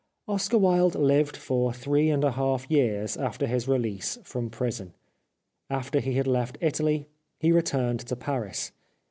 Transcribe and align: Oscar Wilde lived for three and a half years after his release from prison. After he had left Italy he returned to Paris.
Oscar 0.27 0.57
Wilde 0.57 0.95
lived 0.95 1.37
for 1.37 1.71
three 1.71 2.09
and 2.09 2.23
a 2.23 2.31
half 2.31 2.65
years 2.71 3.15
after 3.17 3.45
his 3.45 3.67
release 3.67 4.17
from 4.23 4.49
prison. 4.49 4.95
After 5.69 5.99
he 5.99 6.13
had 6.13 6.25
left 6.25 6.57
Italy 6.59 7.05
he 7.37 7.51
returned 7.51 7.99
to 8.07 8.15
Paris. 8.15 8.71